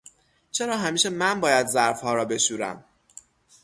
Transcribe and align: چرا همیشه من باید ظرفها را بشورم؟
چرا 0.51 0.77
همیشه 0.77 1.09
من 1.09 1.39
باید 1.41 1.67
ظرفها 1.67 2.13
را 2.13 2.25
بشورم؟ 2.25 2.85